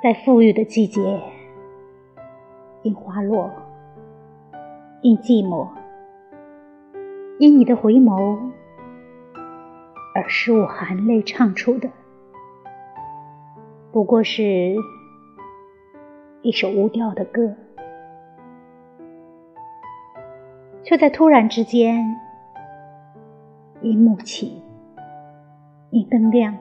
[0.00, 1.20] 在富裕的季节，
[2.82, 3.50] 因花落，
[5.02, 5.68] 因寂寞，
[7.40, 8.38] 因你的回眸，
[10.14, 11.90] 而使我含泪唱出的，
[13.90, 14.76] 不过是
[16.42, 17.56] 一首无调的歌，
[20.84, 22.04] 却在突然之间，
[23.82, 24.62] 因幕起，
[25.90, 26.56] 因灯亮，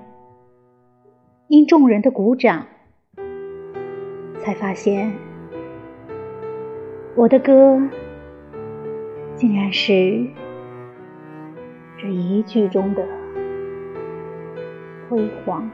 [1.49, 2.65] 因众人的鼓掌。
[4.47, 5.11] 才发现，
[7.15, 7.81] 我的歌
[9.35, 10.25] 竟然是
[11.97, 13.05] 这一句中的
[15.09, 15.69] 辉煌。